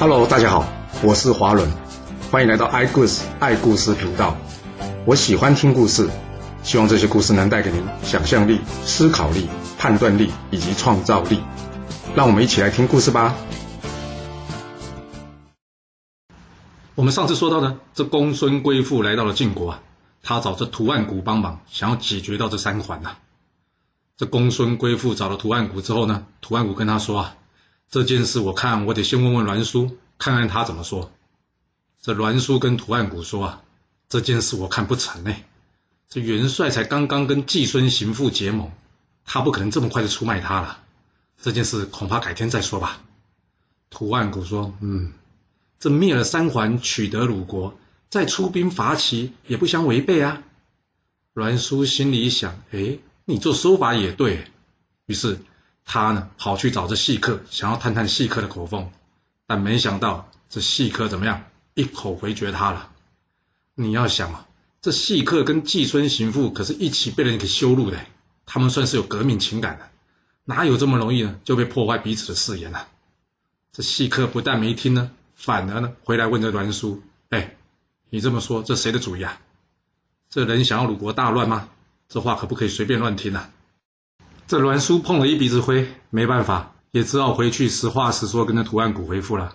[0.00, 0.64] Hello，大家好，
[1.02, 1.68] 我是华伦，
[2.30, 4.36] 欢迎来到爱故事爱故事频道。
[5.04, 6.08] 我喜欢听故事，
[6.62, 11.40] 希望这些故事能带给您想象力、思考力、判断力以及创造力。
[12.14, 13.34] 让我们一起来听故事吧。
[16.94, 19.80] 我们上次说到呢，这公孙归父来到了晋国啊，
[20.22, 23.16] 他找这图案谷帮忙，想要解决到这三环呐。
[24.16, 27.34] 这公孙归父找了图案谷之后呢，图案谷跟他说啊。
[27.90, 31.10] 这件事我看我得先问问栾叔，看看他怎么说。
[32.02, 33.62] 这栾叔跟图案谷说啊，
[34.10, 35.34] 这件事我看不成呢。
[36.06, 38.70] 这元帅才刚刚跟季孙行父结盟，
[39.24, 40.82] 他不可能这么快就出卖他了。
[41.40, 43.02] 这件事恐怕改天再说吧。
[43.88, 45.14] 图案谷说：“嗯，
[45.80, 47.78] 这灭了三环，取得鲁国，
[48.10, 50.42] 再出兵伐齐，也不相违背啊。”
[51.32, 54.46] 栾叔心里想：“哎，你这说法也对。”
[55.06, 55.40] 于是。
[55.90, 58.90] 他呢，跑去找这细客，想要探探细客的口风，
[59.46, 62.90] 但没想到这细客怎么样，一口回绝他了。
[63.74, 64.46] 你要想啊，
[64.82, 67.98] 这细客跟季春行父可是一起被人给羞辱的，
[68.44, 69.88] 他们算是有革命情感的，
[70.44, 72.80] 哪有这么容易呢就被破坏彼此的誓言呢？
[73.72, 77.56] 这细客不但没听呢，反而呢回来问这栾书：“哎，
[78.10, 79.40] 你这么说，这谁的主意啊？
[80.28, 81.70] 这人想要鲁国大乱吗？
[82.10, 83.50] 这话可不可以随便乱听啊？”
[84.48, 89.54] 这栾书碰了一鼻子灰，没办法，也只好回去实话实说，跟那图案谷回复了。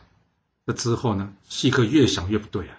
[0.65, 2.77] 那之后呢，细客越想越不对啊，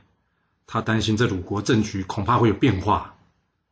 [0.64, 3.16] 他担心这鲁国政局恐怕会有变化，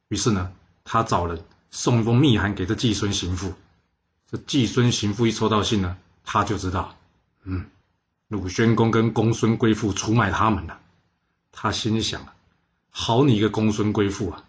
[0.09, 0.51] 于是呢，
[0.83, 3.55] 他找人送一封密函给这季孙行父。
[4.29, 6.97] 这季孙行父一收到信呢，他就知道，
[7.45, 7.67] 嗯，
[8.27, 10.81] 鲁宣公跟公孙归父出卖他们了。
[11.53, 12.27] 他心想
[12.91, 14.43] 好你一个公孙归父啊，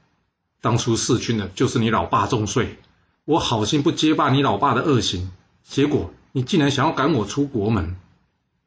[0.62, 2.80] 当初弑君的就是你老爸重税。
[3.26, 5.32] 我好心不揭发你老爸的恶行，
[5.64, 7.96] 结果你竟然想要赶我出国门。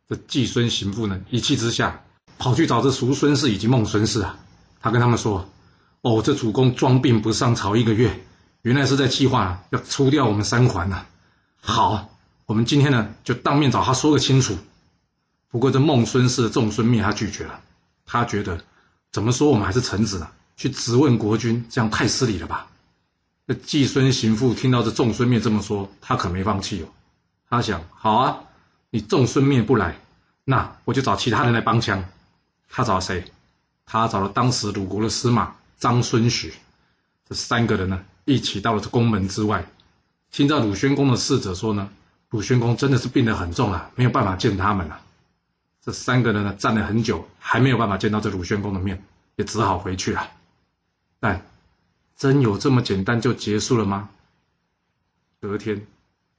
[0.09, 2.05] 这季孙行父呢，一气之下
[2.39, 4.39] 跑去找这叔孙氏以及孟孙氏啊。
[4.81, 5.47] 他跟他们说
[6.01, 8.25] ：“哦，这主公装病不上朝一个月，
[8.63, 11.05] 原来是在计划要除掉我们三环呐。
[11.61, 12.09] 好，
[12.47, 14.57] 我们今天呢就当面找他说个清楚。
[15.51, 17.61] 不过这孟孙氏的众孙灭他拒绝了，
[18.07, 18.64] 他觉得
[19.13, 22.69] 怎么说我们还是臣子呢，去质问国君，这样太失礼了吧。”
[23.46, 26.89] 这季孙行父听到这众孙灭这么说，他可没放弃哦。
[27.48, 28.40] 他想：好啊，
[28.90, 29.96] 你众孙灭不来，
[30.42, 32.05] 那我就找其他人来帮腔。
[32.68, 33.24] 他找谁？
[33.85, 36.55] 他找了当时鲁国的司马张孙许。
[37.29, 39.64] 这三个人呢，一起到了这宫门之外，
[40.33, 41.89] 听到鲁宣公的侍者说呢，
[42.30, 45.01] 鲁宣公真的是病得很重啊，没有办法见他们了。
[45.85, 49.05] 这三个人呢，站了很久，还没有办法见到这鲁宣公的面，
[49.36, 50.29] 也只好回去了。
[51.20, 51.46] 但。
[52.17, 54.09] 真有这么简单就结束了吗？
[55.39, 55.87] 隔天，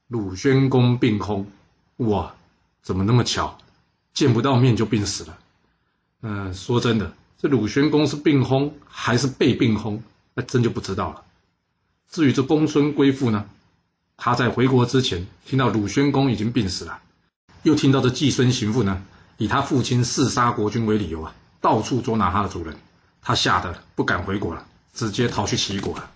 [0.07, 1.45] 鲁宣公病薨，
[1.97, 2.33] 哇，
[2.81, 3.59] 怎么那么巧，
[4.13, 5.37] 见不到面就病死了？
[6.23, 9.99] 嗯，说真的，这鲁宣公是病薨还是被病薨，
[10.33, 11.23] 那真就不知道了。
[12.09, 13.47] 至于这公孙归父呢，
[14.17, 16.99] 他在回国之前听到鲁宣公已经病死了，
[17.61, 19.05] 又听到这季孙行父呢，
[19.37, 22.75] 以他父亲弑杀国君为理由啊，到处捉拿他的主人，
[23.21, 24.65] 他吓得不敢回国了。
[24.97, 26.09] 直接逃去齐国了。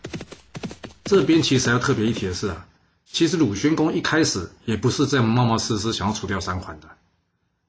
[1.04, 2.66] 这边其实要特别一提的是啊，
[3.06, 6.88] 其实鲁宣公一开始也不是这样冒冒失失想要除掉三桓的。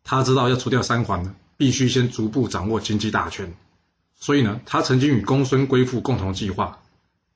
[0.04, 3.52] 他知道要除掉三桓呢，必须先逐步掌握经济大权。
[4.18, 6.80] 所以呢，他曾经与公孙归父共同计划，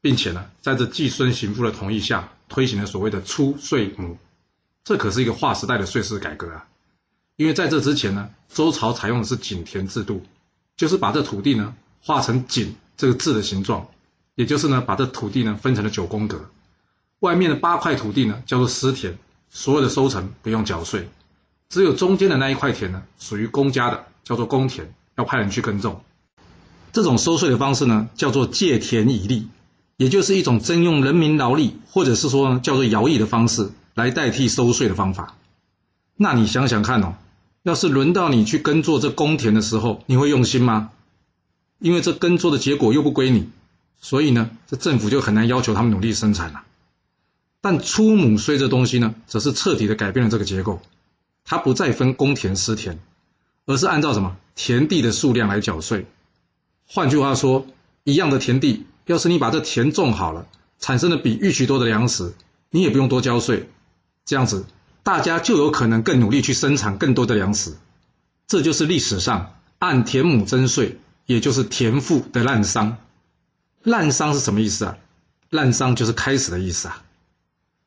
[0.00, 4.16] 并且呢，在这季孙行父的同意下，推行了所谓的出税亩。
[4.84, 6.66] 这可是一个划时代的税制改革啊。
[7.36, 10.24] 因为在这之前呢，周朝采用的是井田制度，
[10.78, 12.74] 就是把这土地呢划成井。
[12.96, 13.88] 这个字的形状，
[14.34, 16.40] 也就是呢，把这土地呢分成了九宫格，
[17.20, 19.18] 外面的八块土地呢叫做私田，
[19.50, 21.08] 所有的收成不用缴税，
[21.68, 26.02] 只有中间的那一块田呢属于公家的，叫做公田，要派人去耕种。
[26.92, 29.48] 这种收税的方式呢叫做借田以利，
[29.98, 35.34] 也就是一种征用人民劳力，或者是说叫做徭役的方式来代替收税的方法。
[36.16, 37.14] 那你想想看哦，
[37.62, 40.90] 要是轮到你去耕作这公田的时候，你会用心吗？
[41.86, 43.48] 因为这耕作的结果又不归你，
[44.00, 46.64] 所以呢，这政府就很难要求他们努力生产了。
[47.60, 50.82] 但出亩税这东西呢，则是彻底的改变了这个结构，
[51.44, 52.98] 它不再分公田私田，
[53.66, 56.06] 而是按照什么田地的数量来缴税。
[56.88, 57.68] 换句话说，
[58.02, 60.48] 一样的田地，要是你把这田种好了，
[60.80, 62.34] 产生了比预期多的粮食，
[62.70, 63.70] 你也不用多交税，
[64.24, 64.66] 这样子
[65.04, 67.76] 大家就有可能更努力去生产更多的粮食。
[68.48, 70.98] 这就是历史上按田亩征税。
[71.26, 72.94] 也就是田赋的滥觞，
[73.82, 74.96] 滥觞是什么意思啊？
[75.50, 77.02] 滥觞就是开始的意思啊。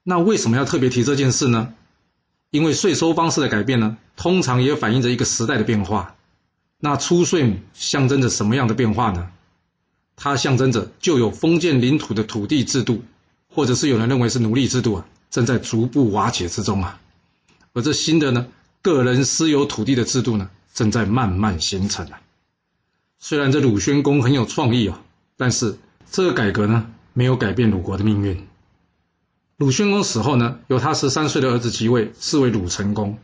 [0.04, 1.74] 那为什么要特别提这件事呢？
[2.52, 6.16] 因为税收方式的改变呢，通常也反映着一个时代的变化。
[6.80, 9.30] 那出税亩象征着什么样的变化呢？
[10.16, 13.04] 它象征着旧有封建领土的土地制度，
[13.54, 17.00] 或者是有人认为是奴隶制度啊，正在逐步瓦解之中啊。
[17.74, 18.48] 而这新的呢，
[18.82, 22.20] 个人私有土地的制度呢，正在慢慢形成啊。
[23.20, 25.02] 虽然这鲁宣公很有创意啊，
[25.38, 25.78] 但是
[26.10, 28.48] 这个改革呢，没有改变鲁国的命运。
[29.58, 33.20] 鲁宣公死后呢，由他十三岁的儿子即位，是为鲁成公。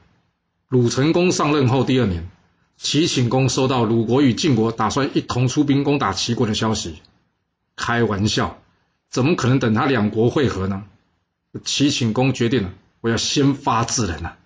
[0.68, 2.30] 鲁成公上任后第二年。
[2.78, 6.96] 齐顷公收到鲁国与晋国打算一同出兵攻打齐国的消息，
[7.78, 8.60] 开玩笑，
[9.10, 10.84] 怎么可能等他两国会合呢？
[11.64, 14.38] 齐顷公决定了，我要先发制人啊！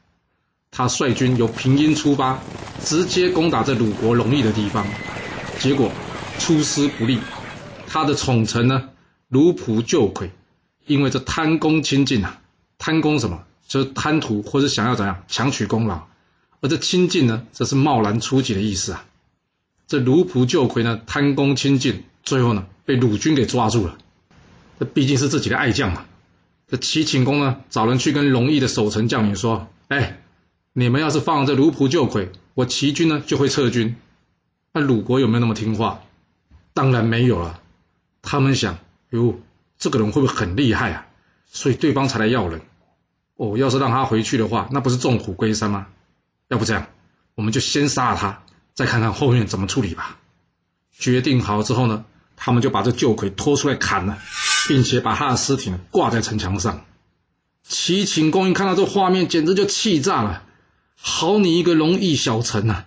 [0.70, 2.40] 他率军由平阴出发，
[2.84, 4.86] 直接攻打这鲁国容易的地方，
[5.60, 5.92] 结果
[6.40, 7.20] 出师不利，
[7.86, 8.90] 他的宠臣呢，
[9.28, 10.32] 鲁仆就魁，
[10.88, 12.40] 因为这贪功亲近啊，
[12.78, 13.44] 贪功什么？
[13.68, 16.08] 就是贪图或者想要怎样强取功劳。
[16.62, 19.06] 而这亲近呢，则是贸然出击的意思啊。
[19.86, 23.98] 这卢仆旧魁呢，贪功亲近，最后呢，被鲁军给抓住了。
[24.80, 26.06] 这毕竟是自己的爱将嘛。
[26.70, 30.22] 这齐顷公呢，找人去跟容易的守城将领说：“哎，
[30.72, 33.98] 你们要是放这卢仆旧魁，我齐军呢就会撤军。”
[34.72, 36.02] 那鲁国有没有那么听话？
[36.74, 37.60] 当然没有了。
[38.22, 38.78] 他们想：
[39.10, 39.40] 哟，
[39.78, 41.08] 这个人会不会很厉害啊？
[41.52, 42.62] 所以对方才来要人。
[43.36, 45.88] 哦，要是让他回去的话，那不是纵虎归山吗？
[46.48, 46.88] 要不这样，
[47.36, 48.44] 我们就先杀了他，
[48.74, 50.18] 再看看后面怎么处理吧。
[50.92, 52.06] 决定好之后呢，
[52.36, 54.20] 他们就把这旧魁拖出来砍了，
[54.68, 56.86] 并且把他的尸体呢挂在城墙上。
[57.64, 60.44] 齐秦公一看到这画面，简直就气炸了。
[61.02, 62.86] 好你一个龙翼小臣呐，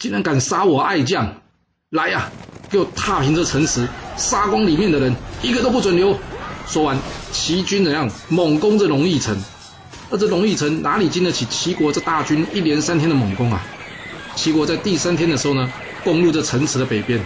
[0.00, 1.34] 竟然敢杀我爱将！
[1.90, 2.32] 来呀，
[2.70, 3.86] 给我踏平这城池，
[4.16, 6.18] 杀光里面的人，一个都不准留！
[6.66, 6.98] 说完，
[7.32, 9.36] 齐军怎样猛攻这龙邑城。
[10.10, 13.62] 而这龙邑城哪里经得起齐国这大军一连三天的猛攻啊？
[14.34, 15.70] 齐国在第三天的时候呢，
[16.02, 17.20] 攻入这城池的北边，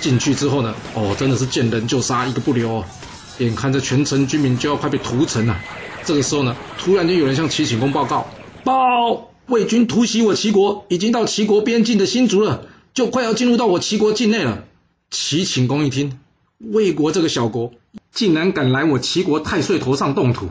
[0.00, 2.84] 进去之后呢，哦，真的是见人就杀，一个不留哦。
[3.38, 5.56] 眼看着全城军民就要快被屠城了，
[6.04, 8.26] 这个时候呢，突然间有人向齐景公报告：
[8.64, 14.64] 报，魏军突袭我齐国，已经到齐国边境的新竹了，就快要进入到我齐国境内了。
[15.10, 16.18] 齐景公一听，
[16.58, 17.72] 魏国这个小国
[18.12, 20.48] 竟然敢来我齐国太岁头上动土，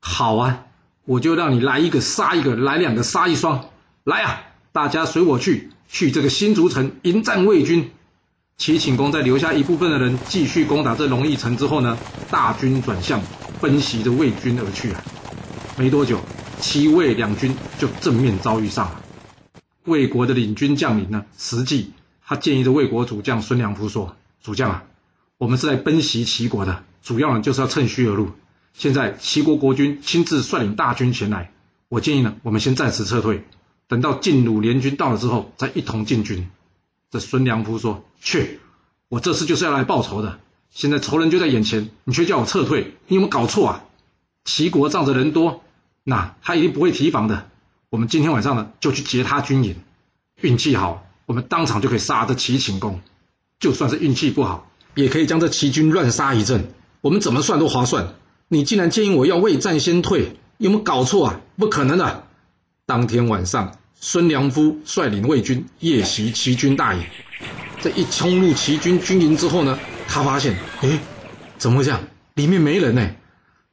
[0.00, 0.66] 好啊！
[1.06, 3.70] 我就让你来一个杀一个，来两个杀一双，
[4.04, 4.42] 来啊！
[4.72, 7.90] 大家随我去，去这个新竹城迎战魏军。
[8.58, 11.96] 齐顷公在留下一部分的人继续攻打这龙邑城之后呢，
[12.30, 13.22] 大军转向，
[13.60, 15.02] 奔袭着魏军而去啊。
[15.78, 16.18] 没多久，
[16.60, 19.02] 齐魏两军就正面遭遇上了。
[19.84, 21.92] 魏国的领军将领呢，实际
[22.24, 24.84] 他建议的魏国主将孙良夫说：“主将啊，
[25.38, 28.30] 我们是来奔袭齐国的，主要呢就是要趁虚而入。”
[28.74, 31.52] 现在齐国国君亲自率领大军前来，
[31.88, 33.44] 我建议呢，我们先暂时撤退，
[33.88, 36.48] 等到晋鲁联军到了之后，再一同进军。
[37.10, 38.60] 这孙良夫说：“去，
[39.08, 40.38] 我这次就是要来报仇的。
[40.70, 43.84] 现在仇人就在眼前，你却叫我撤退，你有没有搞错啊？
[44.44, 45.64] 齐国仗着人多，
[46.08, 47.50] 那他一定不会提防的。
[47.90, 49.76] 我们今天晚上呢，就去劫他军营，
[50.40, 52.94] 运气好，我们当场就可以杀这齐秦公；
[53.60, 56.72] 就算是运气不好，也可以将这齐军乱杀一阵。
[57.02, 58.14] 我们怎么算都划算。”
[58.50, 61.40] 你竟然建议我要未战先退，有没有搞错啊？
[61.58, 62.24] 不可能的！
[62.86, 67.02] 当天晚上，孙良夫率领魏军夜袭齐军大营。
[67.82, 69.78] 这一冲入齐军军营之后呢，
[70.08, 70.98] 他发现，哎，
[71.58, 72.00] 怎么会这样？
[72.32, 73.10] 里面没人呢！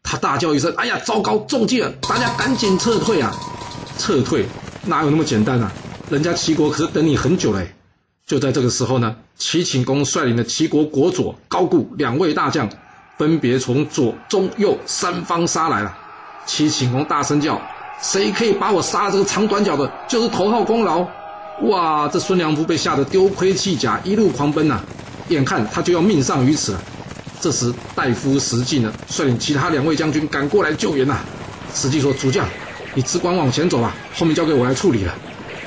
[0.05, 1.91] 他大叫一声：“哎呀，糟糕，中计了！
[2.07, 3.35] 大家赶紧撤退啊！”
[3.97, 4.45] 撤退
[4.85, 5.71] 哪有那么简单啊？
[6.09, 7.73] 人家齐国可是等你很久嘞！
[8.25, 12.69] 就在这个时候呢，齐顷公率领的齐国国佐高固两位大将。
[13.17, 15.97] 分别从左、中、右三方杀来了。
[16.45, 17.61] 齐顷公大声叫
[18.01, 21.07] ：“谁可以把我杀了这个长短脚的，就是头号功劳！”
[21.63, 22.09] 哇！
[22.09, 24.81] 这孙良夫被吓得丢盔弃甲，一路狂奔呐，
[25.29, 26.81] 眼看他就要命丧于此了。
[27.41, 31.19] 这时，大夫石进呢，率领其他两位将军赶过来救援呐。
[31.73, 32.47] 石进说：“主将，
[32.93, 35.13] 你只管往前走吧，后面交给我来处理了。”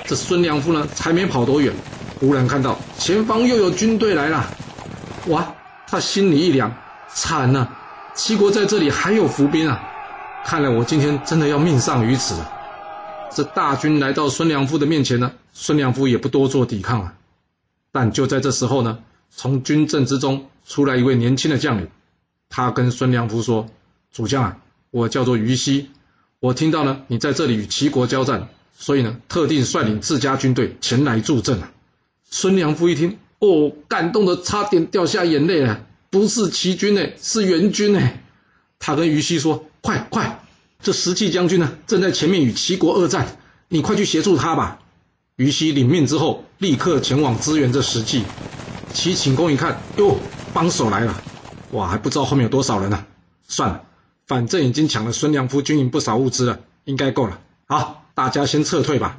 [0.07, 1.73] 这孙良夫呢，才没跑多远，
[2.19, 4.47] 忽然看到前方又有军队来了，
[5.27, 5.55] 哇！
[5.87, 6.75] 他心里一凉。
[7.11, 7.71] 惨了，
[8.15, 9.81] 齐国在这里还有伏兵啊！
[10.45, 12.51] 看来我今天真的要命丧于此了。
[13.35, 17.15] 这大军来到孙良夫的面前呢，孙良夫也不多做抵抗了。
[17.93, 18.99] 但就在这时候呢，
[19.31, 21.89] 从军阵之中出来一位年轻的将领，
[22.51, 23.71] 他跟孙良夫说
[24.13, 24.59] ：“主将啊，
[24.91, 25.89] 我叫做于西，
[26.41, 31.73] 我听到呢你在这里与齐国交战，所以呢特定率领自家军队前来助阵啊。”
[32.31, 35.87] 孙良夫一听，哦，感动的差点掉下眼泪了。
[36.11, 38.11] 不是齐军呢，是援军呢。
[38.79, 40.45] 他跟于西说：“快快，
[40.83, 44.81] 这石纪将军呢，正在前面与齐国恶战，你快去协助他吧。”
[45.37, 48.23] 于西领命之后，立刻前往支援这石纪。
[48.93, 50.19] 齐顷公一看，哟，
[50.53, 51.23] 帮手来了！
[51.73, 53.05] 哇，还不知道后面有多少人呢。
[53.47, 53.83] 算了，
[54.27, 57.39] 反正已经抢了孙良夫军营不少物资了，应该够了。
[57.67, 59.17] 好，大家先撤退吧。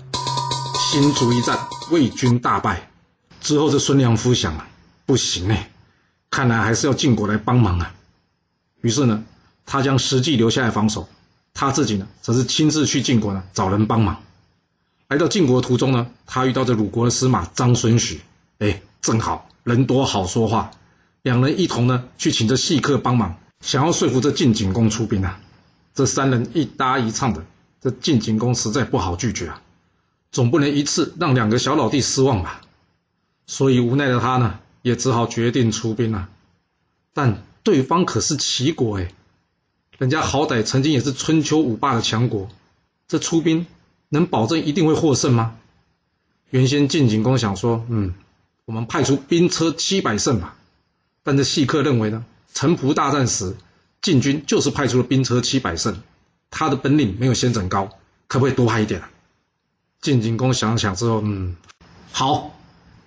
[0.78, 1.58] 新竹一战，
[1.92, 2.90] 魏军大败。
[3.42, 4.68] 之后，这孙良夫想啊，
[5.06, 5.72] 不行哎，
[6.30, 7.94] 看来还是要晋国来帮忙啊。
[8.82, 9.24] 于是呢，
[9.66, 11.08] 他将实际留下来防守，
[11.54, 14.24] 他自己呢，则是亲自去晋国呢找人帮忙。
[15.08, 18.22] 来到晋国途中呢，他遇到这鲁国的司马张孙许，
[18.60, 20.72] 哎，正好人多好说话，
[21.22, 25.40] 两人一同呢去请这细客帮忙，想要说服这晋景公出兵啊。
[25.94, 27.46] 这三人一搭一唱的，
[27.82, 29.62] 这晋景公实在不好拒绝啊，
[30.32, 32.62] 总不能一次让两个小老弟失望吧。
[33.48, 36.30] 所以无奈的他呢，也只好决定出兵了。
[37.14, 39.12] 但对方可是齐国哎，
[39.98, 42.50] 人家好歹曾经也是春秋五霸的强国，
[43.08, 43.66] 这出兵。
[44.12, 45.56] 能保证一定会获胜吗？
[46.50, 48.16] 原先晋景公想说，嗯，
[48.66, 50.56] 我们派出兵车七百胜吧。
[51.24, 53.56] 但是细客认为呢，城濮大战时，
[54.02, 56.02] 晋军就是派出了兵车七百胜，
[56.50, 57.90] 他的本领没有先轸高，
[58.28, 59.10] 可不可以多派一点啊？
[60.02, 61.56] 晋景公想想之后，嗯，
[62.12, 62.58] 好，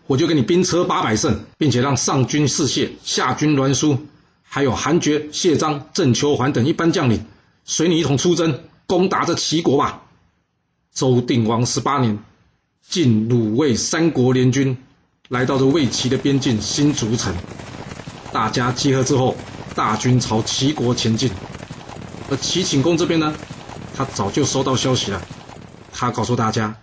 [0.07, 4.07] 我就给你兵车八百胜，并且让上军士燮、下军栾书，
[4.43, 7.25] 还有韩厥、谢章、郑秋桓等一班将领，
[7.65, 10.03] 随你一同出征，攻打这齐国吧。
[10.93, 12.19] 周定王十八年，
[12.87, 14.77] 晋鲁魏三国联军
[15.31, 17.35] 来到这魏齐的边境新竹城，
[18.33, 19.37] 大家集合之后，
[19.75, 21.31] 大军朝齐国前进。
[22.31, 23.35] 而齐顷公这边呢，
[23.95, 25.21] 他早就收到消息了，
[25.93, 26.77] 他告诉大家，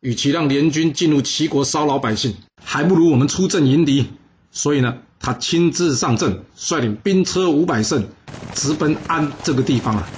[0.00, 4.10] 与其让联军进入齐国骚扰百姓，还不如我们出阵迎敌。
[4.50, 8.08] 所以呢，他亲自上阵，率领兵车五百乘，
[8.52, 10.08] 直奔安这个地方啊，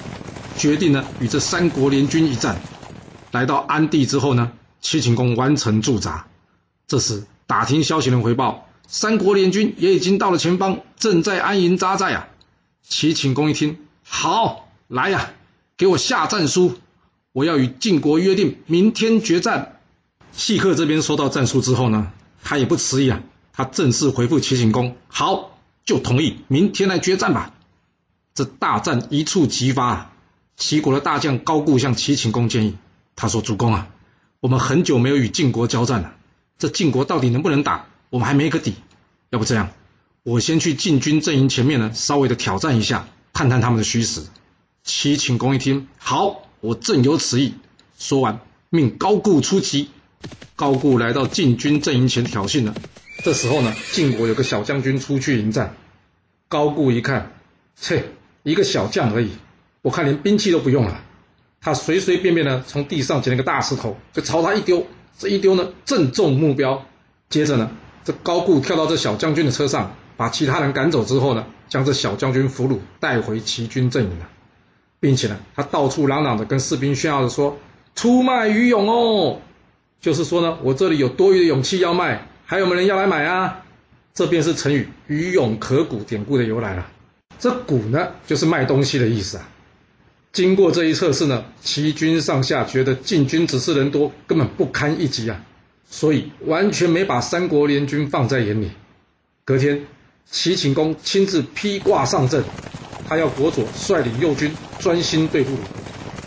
[0.57, 2.59] 决定呢与这三国联军一战。
[3.31, 6.25] 来到安地之后呢，齐景公完成驻扎。
[6.87, 12.27] 这时打听消息人回报，三国联军也已经到了前方，正在安营扎寨啊。
[12.81, 15.29] 齐景公一听，好，来呀，
[15.77, 16.73] 给我下战书，
[17.31, 19.79] 我要与晋国约定明天决战。
[20.31, 22.11] 细客这边收到战书之后呢，
[22.43, 23.21] 他也不迟疑啊，
[23.53, 27.53] 他正式回复齐景公，好，就同意明天来决战吧。
[28.33, 30.11] 这大战一触即发，
[30.57, 32.75] 齐国的大将高固向齐景公建议。
[33.15, 33.89] 他说：“主公啊，
[34.39, 36.15] 我们很久没有与晋国交战了，
[36.57, 38.75] 这晋国到底能不能打，我们还没个底。
[39.29, 39.69] 要不这样，
[40.23, 44.21] 我先去晋军阵营前面呢，稍微的挑战一下，探探他们的虚实。”
[44.83, 47.53] 齐顷公一听，好，我正有此意。
[47.97, 48.39] 说完，
[48.69, 49.89] 命高固出击。
[50.55, 52.73] 高固来到晋军阵营前挑衅了。
[53.23, 55.75] 这时候呢，晋国有个小将军出去迎战。
[56.47, 57.33] 高固一看，
[57.75, 58.05] 切，
[58.43, 59.29] 一个小将而已，
[59.81, 61.03] 我看连兵器都不用了。
[61.61, 64.87] 他随随便便呢，从地上捡了个大石头，就朝他一丢。
[65.17, 66.85] 这一丢呢，正中目标。
[67.29, 67.71] 接着呢，
[68.03, 74.29] 这高固跳到这小将军的车上，把其他人赶走之后呢，将这小将军俘虏带回齐军阵营了，
[74.99, 77.57] 并且呢，他到处嚷嚷着跟士兵炫耀着说
[77.95, 79.41] ：“出卖鱼勇哦！”
[80.01, 83.63] 就是说呢，我这里有多余的勇气要卖，还有没有人要来买啊？
[84.13, 86.87] 这便是成语“鱼勇可鼓”典故的由来了。
[87.37, 89.47] 这“鼓”呢，就是卖东西的意思啊。
[90.31, 95.43] 经过这一测试呢，齐军上下觉得晋军只是人多，根本不堪一击啊，
[95.89, 98.71] 所以完全没把三国联军放在眼里。
[99.43, 99.85] 隔天，
[100.29, 102.43] 齐顷公亲自披挂上阵，
[103.07, 105.65] 他要国佐率领右军专心对付鲁国，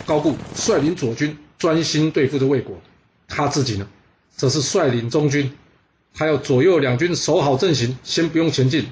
[0.05, 2.75] 高固率领左军专心对付着魏国，
[3.27, 3.87] 他自己呢，
[4.35, 5.53] 则是率领中军，
[6.13, 8.87] 他要左右两军守好阵型，先不用前进，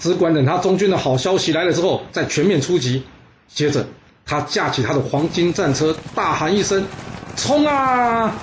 [0.00, 3.02] 只管等他中军的好消息来了之后再全面出击，
[3.48, 3.86] 接着。
[4.26, 6.82] 他驾起他的黄金战车，大喊一声
[7.36, 8.34] ：“冲啊！”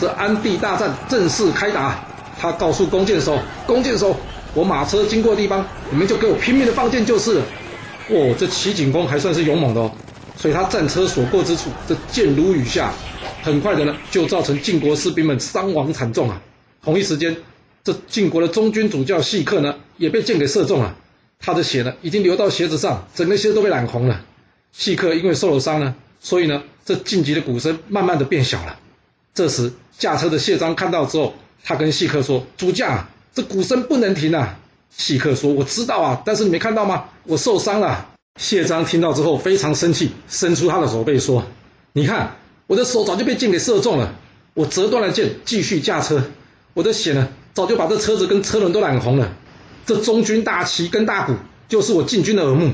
[0.00, 2.04] 这安地大战正式开打。
[2.40, 4.16] 他告诉弓箭手：“弓箭手，
[4.54, 7.42] 我马车经过地方，你们就给我拼命的放箭就是了。”
[8.10, 9.90] 哦，这齐景公还算是勇猛的哦，
[10.36, 12.92] 所以他战车所过之处，这箭如雨下，
[13.42, 16.42] 很快的呢，就造成晋国士兵们伤亡惨重啊。
[16.82, 17.34] 同一时间，
[17.82, 20.96] 这晋国的中军主教细客呢，也被箭给射中了，
[21.38, 24.20] 他的血呢，已经流到鞋子上，整个鞋子都被染红了。
[24.72, 28.76] 细客因为受了伤呢，所以呢，这晋级的鼓声慢慢的变小了。
[29.34, 34.58] 这时驾车的谢章看到之后，他跟细客说：“主驾，这鼓声不能停啊！”
[34.96, 37.06] 细客说：“我知道啊，但是你没看到吗？
[37.24, 38.10] 我受伤了。”
[38.40, 41.44] 谢章听到之后非常生气，伸出他的手背说
[41.92, 42.36] ：“你看，
[42.68, 44.14] 我的手早就被箭给射中了，
[44.54, 46.22] 我折断了箭，继续驾车，
[46.72, 49.32] 我的血呢，早就把这车子跟车轮都染红了。
[49.84, 51.34] 这中军大旗跟大鼓，
[51.68, 52.72] 就是我晋军的耳目。”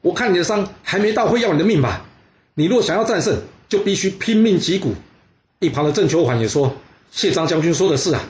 [0.00, 2.06] 我看你的伤还没到会要你的命吧？
[2.54, 4.94] 你若想要战胜，就必须拼命击鼓。”
[5.60, 6.72] 一旁的郑秋环也说
[7.10, 8.22] ：“谢章将军说的是啊。”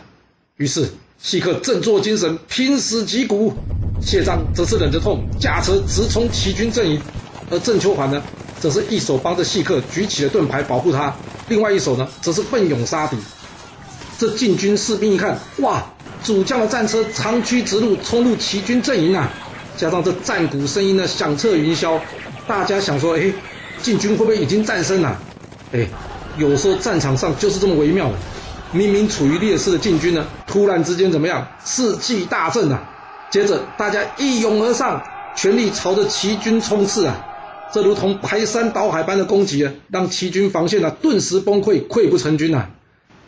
[0.56, 0.88] 于是
[1.20, 3.52] 细客振作精神，拼死击鼓。
[4.00, 6.98] 谢章则是忍着痛，驾车直冲齐军阵营。
[7.50, 8.22] 而郑秋环呢，
[8.60, 11.14] 则是一手帮着细客举起了盾牌保护他，
[11.48, 13.18] 另外一手呢，则是奋勇杀敌。
[14.18, 15.84] 这晋军士兵一看，哇，
[16.24, 19.30] 主将的战车长驱直入，冲入齐军阵营啊！
[19.76, 22.00] 加上这战鼓声音呢，响彻云霄，
[22.46, 23.30] 大家想说，哎，
[23.82, 25.20] 晋军会不会已经战胜了？
[25.72, 25.86] 哎。
[26.38, 28.14] 有时候战场上就是这么微妙的，
[28.72, 32.80] 明明处于劣势的晋军呢，突然之间怎么样，士气大振啊！
[33.30, 35.02] 接着大家一涌而上，
[35.36, 37.26] 全力朝着齐军冲刺啊！
[37.72, 42.70] 这如同排山倒海般的攻击啊，让齐军防线呢顿时崩溃，溃不成军啊！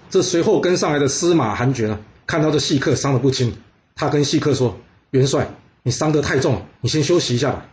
[0.09, 3.52] 这随后跟上来的司马韩厥呢，看到这细客伤得不轻，
[3.95, 4.79] 他跟细客说
[5.11, 5.49] ：“元帅，
[5.83, 7.67] 你伤得太重了，你先休息一下吧。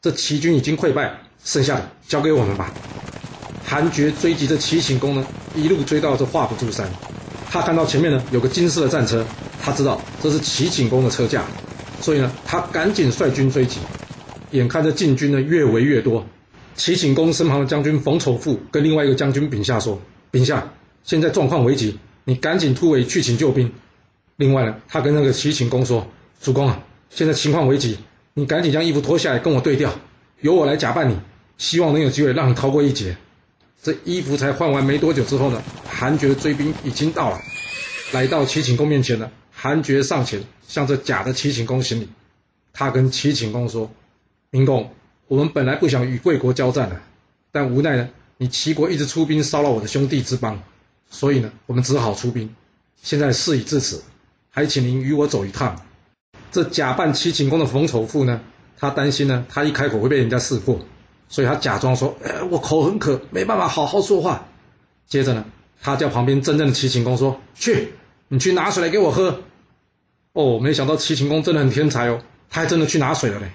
[0.00, 2.70] 这齐军已经溃败，剩下的交给我们吧。”
[3.64, 6.88] 韩厥追击着齐景公呢，一路追到这华不注山。
[7.50, 9.24] 他看到前面呢有个金色的战车，
[9.62, 11.44] 他知道这是齐景公的车驾，
[12.00, 13.78] 所以呢他赶紧率军追击。
[14.50, 16.26] 眼看着晋军呢越围越多，
[16.74, 20.00] 齐景公身旁的将军冯丑富跟另外一个将军丙下说
[20.30, 20.72] ：“丙下，
[21.04, 23.72] 现在状况危急，你赶紧突围去请救兵。”
[24.36, 26.06] 另外呢，他跟那个齐景公说
[26.40, 27.98] ：“主公啊，现在情况危急，
[28.34, 29.90] 你赶紧将衣服脱下来跟我对调，
[30.40, 31.16] 由我来假扮你，
[31.56, 33.16] 希望能有机会让你逃过一劫。”
[33.82, 37.42] 这衣服才换完没多久之后呢，韩厥的追兵已经到了，
[38.12, 39.32] 来到齐景公面前了。
[39.50, 42.08] 韩厥上前向这假的齐景公行礼，
[42.72, 43.90] 他跟齐景公说
[44.50, 44.92] ：“明公，
[45.26, 47.02] 我们本来不想与贵国交战的，
[47.50, 48.08] 但无奈呢，
[48.38, 50.62] 你齐国一直出兵骚扰我的兄弟之邦，
[51.10, 52.54] 所以呢，我们只好出兵。
[53.02, 54.04] 现在事已至此，
[54.48, 55.82] 还请您与我走一趟。”
[56.52, 58.42] 这假扮齐景公的冯丑富呢，
[58.78, 60.78] 他担心呢，他一开口会被人家识破。
[61.32, 64.46] 所以他假装说：“哎，我口很渴，没办法好好说话。”
[65.08, 65.46] 接着呢，
[65.80, 67.94] 他叫旁边真正的齐景公说：“去，
[68.28, 69.40] 你去拿水来给我喝。”
[70.34, 73.50] 哦，没想到齐景公真的很天才哦，他还真的去拿水了嘞。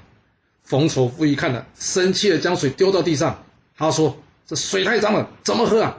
[0.64, 3.44] 冯丑富一看呢，生气的将水丢到地上，
[3.78, 5.98] 他说：“这水太脏了，怎么喝啊？”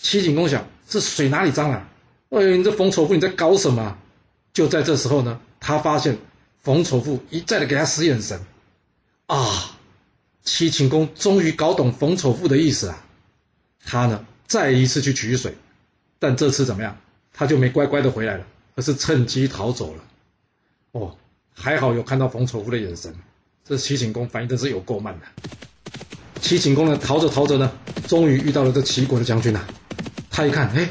[0.00, 1.88] 齐景公想：“这水哪里脏了？
[2.30, 3.98] 哎，你这冯丑富你在搞什么？”
[4.54, 6.18] 就在这时候呢，他发现
[6.62, 8.40] 冯丑富一再的给他使眼神，
[9.26, 9.72] 啊。
[10.46, 13.04] 齐景公终于搞懂冯丑富的意思啊，
[13.84, 15.54] 他呢再一次去取水，
[16.18, 16.96] 但这次怎么样？
[17.34, 20.04] 他就没乖乖的回来了，而是趁机逃走了。
[20.92, 21.16] 哦，
[21.52, 23.12] 还好有看到冯丑富的眼神，
[23.64, 25.26] 这齐景公反应真是有够慢的。
[26.40, 27.72] 齐景公呢逃着逃着呢，
[28.06, 29.66] 终于遇到了这齐国的将军呐。
[30.30, 30.88] 他一看，哎，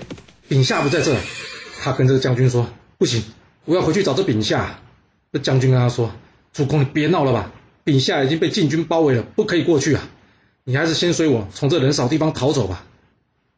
[0.50, 1.18] 丙下不在这，
[1.82, 3.24] 他跟这个将军说：“不行，
[3.64, 4.80] 我要回去找这丙下。”
[5.32, 6.12] 这将军跟他说
[6.52, 7.52] ：“主公，你别闹了吧。”
[7.86, 10.10] 丙下已经被晋军包围了，不可以过去啊！
[10.64, 12.84] 你还是先随我从这人少地方逃走吧。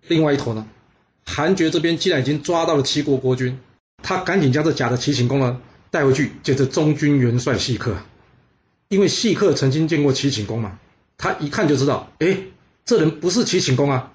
[0.09, 0.67] 另外一头呢，
[1.25, 3.57] 韩厥这边既然已经抓到了齐国国君，
[4.03, 5.61] 他赶紧将这假的齐景公呢
[5.91, 7.95] 带回去见这中军元帅细客。
[8.89, 10.77] 因为细客曾经见过齐景公嘛，
[11.17, 12.37] 他一看就知道，哎，
[12.83, 14.11] 这人不是齐景公啊。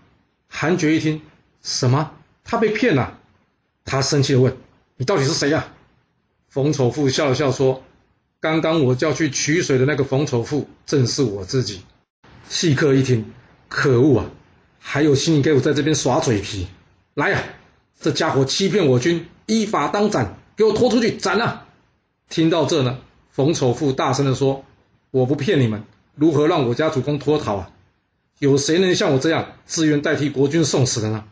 [0.47, 1.23] 韩厥一听，
[1.63, 2.13] 什么？
[2.45, 3.19] 他被骗了？
[3.87, 4.55] 他生气的问
[4.99, 5.73] ：“你到底是谁呀？”
[6.51, 7.83] 冯丑富笑了笑说。
[8.43, 11.83] 刚刚我叫去取水的那个冯丑富，正是我自己。
[12.49, 13.33] 细客一听，
[13.69, 14.31] 可恶啊！
[14.81, 16.67] 还有心给我在这边耍嘴皮？
[17.15, 17.41] 来呀，
[18.01, 21.69] 这家伙欺骗我军，依法当斩，给我拖出去斩了！
[22.29, 22.99] 听到这呢，
[23.31, 24.65] 冯丑富大声的说
[25.13, 25.85] ：“我不骗你们，
[26.17, 27.71] 如何让我家主公脱逃啊？
[28.41, 31.23] 有谁能像我这样自愿代替国君送死的呢？”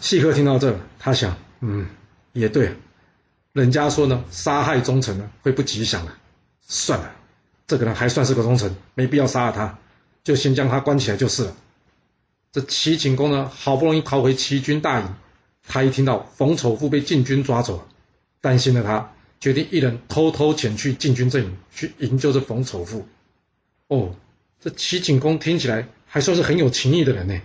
[0.00, 1.86] 细客听到这，他想，嗯，
[2.32, 2.74] 也对。
[3.56, 6.12] 人家说呢，杀害忠臣呢会不吉祥的。
[6.60, 7.10] 算了，
[7.66, 9.78] 这个人还算是个忠臣，没必要杀了他，
[10.22, 11.56] 就先将他关起来就是了。
[12.52, 15.14] 这齐景公呢，好不容易逃回齐军大营，
[15.66, 17.86] 他一听到冯丑富被晋军抓走了，
[18.42, 23.08] 担心的他决定一人偷偷潜去晋军阵营去营救这冯丑富。
[23.88, 24.14] 哦，
[24.60, 27.40] 这齐景公听起来还算是很有情义的人呢，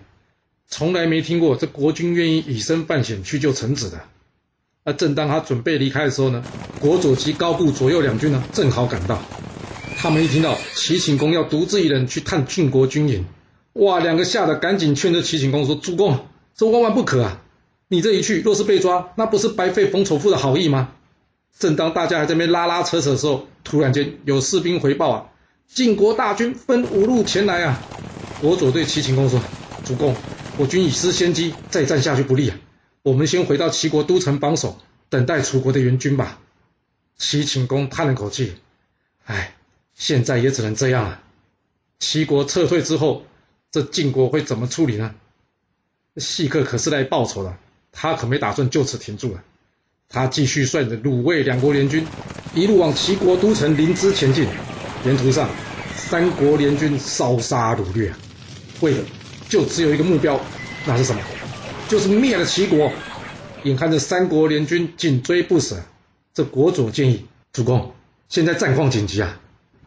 [0.67, 4.01] 从来没听过这国君愿意以身犯险去救臣子的。
[4.83, 6.43] 而正当他准备离开的时候呢，
[6.79, 9.21] 国佐及高部左右两军呢正好赶到。
[9.97, 13.25] 他们一听到齐景公要独自一人去探晋国军营，
[13.73, 17.41] 哇，两个吓得赶紧劝着齐景公说：“主公，这万万不可啊！
[17.87, 20.89] 你这一去，若是被抓，那不是白费冯丑富的好意吗？”
[21.59, 25.25] 正当大家还在那边拉拉扯扯的时候，突然间有士兵回报啊，
[25.67, 27.79] 晋国大军分五路前来啊。
[28.41, 29.39] 国佐对齐景公说
[29.85, 30.15] ：“主公，
[30.57, 32.57] 我军已失先机，再战下去不利啊。”
[33.03, 34.77] 我们先回到齐国都城帮守，
[35.09, 36.39] 等待楚国的援军吧。
[37.17, 38.55] 齐景公叹了口气
[39.25, 39.55] ：“哎，
[39.95, 41.23] 现在也只能这样了。
[41.99, 43.25] 齐国撤退之后，
[43.71, 45.15] 这晋国会怎么处理呢？
[46.17, 47.57] 细客可是来报仇的，
[47.91, 49.43] 他可没打算就此停住了。
[50.07, 52.05] 他继续率着鲁卫两国联军，
[52.53, 54.47] 一路往齐国都城临淄前进。
[55.05, 55.49] 沿途上，
[55.95, 58.13] 三国联军烧杀掳掠，
[58.81, 58.99] 为的
[59.49, 60.39] 就只有一个目标，
[60.85, 61.21] 那是什么？
[61.91, 62.89] 就是灭了齐国。
[63.63, 65.83] 眼看着三国联军紧追不舍，
[66.33, 67.93] 这国佐建议主公，
[68.29, 69.41] 现在战况紧急啊，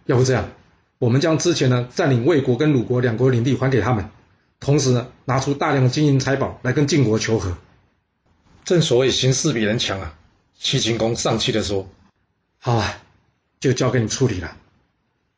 [0.04, 0.50] 要不这样，
[0.98, 4.10] 我们将之前呢占领魏国跟鲁国两国领地还给他们，
[4.60, 7.56] 同时呢拿出大量的金银财宝来跟晋国求和。
[8.66, 10.14] 正所谓形势比人强啊！
[10.58, 11.88] 齐景公丧气地说
[12.60, 13.00] ：“好啊，
[13.60, 14.58] 就交给你处理了。”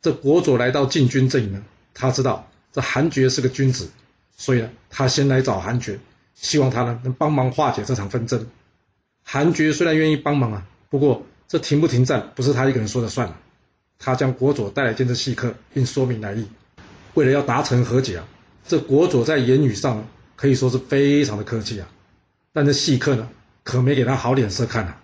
[0.03, 1.63] 这国佐来到晋军阵营呢，
[1.95, 3.89] 他知道这韩厥是个君子，
[4.37, 6.01] 所以呢，他先来找韩厥。
[6.37, 8.47] 希望他呢能帮忙化解这场纷争。
[9.25, 13.35] 韩厥虽然愿意帮忙啊，不过这停不停战不是他一个人说了算。
[13.99, 16.47] 他将国佐带来见这细客，并说明来意。
[17.15, 18.29] 为了要达成和解啊，
[18.69, 21.89] 这国佐在言语上可以说是非常的客气啊。
[22.53, 23.29] 但这细客呢，
[23.65, 25.01] 可没给他好脸色看啊。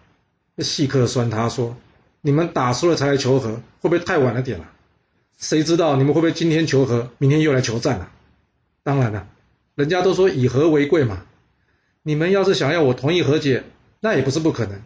[0.56, 1.74] 这细客酸他说
[2.20, 4.70] ：“你们打输了才来求和，会不会太晚了点了？
[5.38, 8.10] 谁知道你们会不会今天求和，明天又来求战了？
[8.82, 9.26] 当然了。”
[9.74, 11.24] 人家都说以和为贵嘛，
[12.02, 13.64] 你们要是想要我同意和解，
[14.00, 14.82] 那也不是不可能，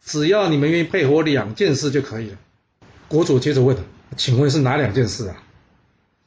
[0.00, 2.38] 只要你们愿意配合我两件事就可以了。
[3.08, 3.76] 国主接着问
[4.16, 5.42] ：“请问是哪两件事啊？”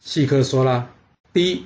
[0.01, 0.89] 细客说了
[1.31, 1.65] ：“第一，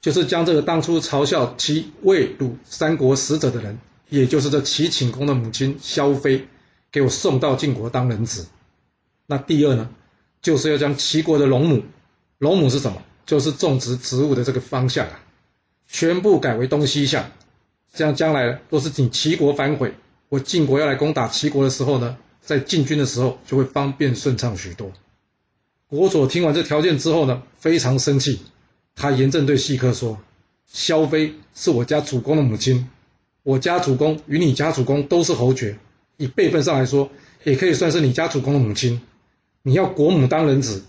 [0.00, 6.48] 就是将这个当初嘲笑齐魏鲁三国使者的人，也就是这齐顷公的母亲萧妃，
[6.90, 8.44] 给我送到晋国当人质。
[9.26, 9.88] 那第二呢，
[10.42, 11.84] 就是要将齐国的龙母，
[12.38, 13.00] 龙母是什么？
[13.24, 15.20] 就是种植植物的这个方向啊。”
[15.88, 17.30] 全部改为东西向，
[17.92, 19.94] 这样将来若是你齐国反悔，
[20.28, 24.92] 我晋国要来攻打齐国的时候呢，在进军的时候就会方便顺畅许多。
[25.88, 28.40] 国佐听完这条件之后呢，非常生气，
[28.94, 30.18] 他严正对细客说
[30.66, 32.88] ：“萧妃是我家主公的母亲，
[33.44, 35.78] 我家主公与你家主公都是侯爵，
[36.16, 37.08] 以辈分上来说，
[37.44, 39.00] 也可以算是你家主公的母亲。
[39.62, 40.82] 你要国母当人质，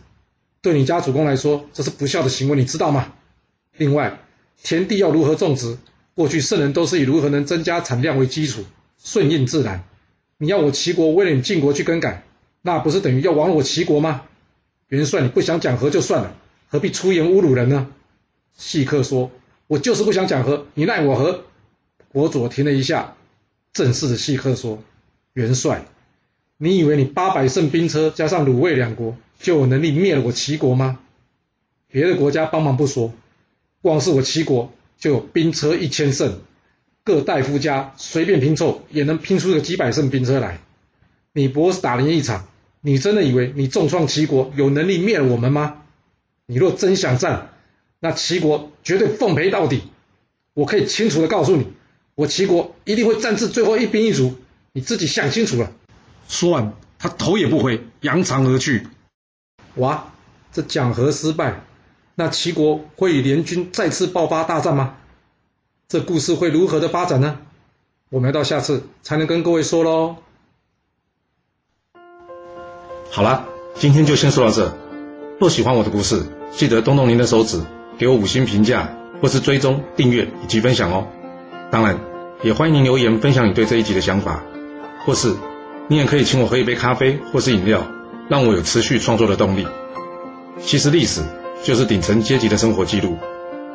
[0.61, 3.13] 对你家主公来说，这是不孝的行为，你知道吗？
[3.77, 4.19] 另外。”
[4.61, 5.77] 田地要如何种植？
[6.15, 8.63] 过去圣人都是以如何能增加产量为基础，
[8.97, 9.83] 顺应自然。
[10.39, 12.23] 你要我齐国为了你晋国去更改，
[12.63, 14.23] 那不是等于要亡我齐国吗？
[14.87, 16.35] 元帅，你不想讲和就算了，
[16.69, 17.87] 何必出言侮辱人呢？
[18.55, 19.29] 细客说
[19.67, 21.43] ：“我就是不想讲和，你奈我何？”
[22.11, 23.15] 国佐停了一下，
[23.73, 24.81] 正式的细客说
[25.33, 25.85] ：“元帅，
[26.57, 30.99] 你以为你八百乘兵车加上鲁卫两国就有能力灭了我齐国吗？
[31.91, 33.13] 别的国家帮忙不说。”
[33.81, 36.41] 光是我齐国就有兵车一千乘，
[37.03, 40.59] 各大夫家随便拼凑也能拼出个几百乘兵车来。
[41.33, 42.47] 你不过是打赢一场，
[42.81, 45.83] 你真的以为你重创齐国有能力灭了我们吗？
[46.47, 47.49] 你若真想战，
[47.99, 49.83] 那齐国绝对奉陪到底。
[50.53, 51.67] 我可以清楚的告诉你，
[52.15, 54.35] 我齐国一定会战至最后一兵一卒。
[54.71, 55.71] 你自己想清楚了。
[56.27, 58.87] 说完，他头也不回，扬长而去。
[59.75, 60.13] 哇，
[60.51, 61.61] 这讲和失败。
[62.19, 64.95] 那齐国会与联军再次爆发大战吗？
[65.87, 67.37] 这故事会如何的发展呢？
[68.09, 70.15] 我们要到下次才能跟各位说喽。
[73.11, 74.75] 好了，今天就先说到这。
[75.39, 77.61] 若喜欢我的故事，记得动动您的手指，
[77.99, 81.07] 给我五星评价，或是追踪、订阅以及分享哦。
[81.69, 81.99] 当然，
[82.41, 84.43] 也欢迎您留言分享你对这一集的想法，
[85.05, 85.35] 或是
[85.87, 87.85] 你也可以请我喝一杯咖啡或是饮料，
[88.27, 89.67] 让我有持续创作的动力。
[90.59, 91.21] 其实历史。
[91.67, 93.17] 就是顶层阶级的生活记录，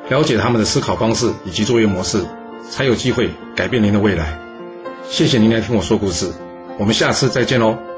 [0.08, 2.24] 了解他们的思考方式以及作业模式，
[2.70, 4.38] 才有机会改变您的未来。
[5.10, 6.32] 谢谢您来听我说故事，
[6.78, 7.91] 我们下次再见喽。